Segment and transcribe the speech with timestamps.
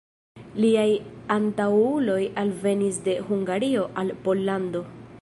[0.63, 0.85] Liaj
[1.35, 4.87] antaŭuloj alvenis de Hungario al Pollando.